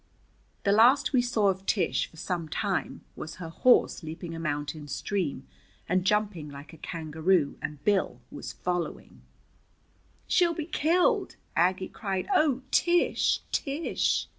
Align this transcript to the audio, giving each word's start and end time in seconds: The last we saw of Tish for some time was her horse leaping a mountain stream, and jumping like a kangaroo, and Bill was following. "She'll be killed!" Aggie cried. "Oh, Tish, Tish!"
The 0.63 0.71
last 0.71 1.13
we 1.13 1.21
saw 1.21 1.49
of 1.49 1.67
Tish 1.67 2.07
for 2.07 2.17
some 2.17 2.49
time 2.49 3.01
was 3.15 3.35
her 3.35 3.49
horse 3.49 4.01
leaping 4.01 4.33
a 4.33 4.39
mountain 4.39 4.87
stream, 4.87 5.45
and 5.87 6.03
jumping 6.03 6.49
like 6.49 6.73
a 6.73 6.77
kangaroo, 6.77 7.59
and 7.61 7.83
Bill 7.83 8.19
was 8.31 8.51
following. 8.51 9.21
"She'll 10.25 10.55
be 10.55 10.65
killed!" 10.65 11.35
Aggie 11.55 11.87
cried. 11.87 12.27
"Oh, 12.33 12.63
Tish, 12.71 13.41
Tish!" 13.51 14.27